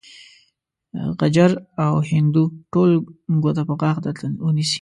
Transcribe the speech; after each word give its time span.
غجر 1.19 1.51
او 1.85 1.93
هندو 2.09 2.43
ټول 2.73 2.89
ګوته 3.43 3.63
په 3.67 3.73
غاښ 3.79 3.97
درته 4.05 4.25
ونيسي. 4.45 4.79